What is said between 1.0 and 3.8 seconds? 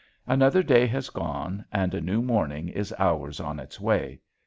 gone and a new morning is hours on its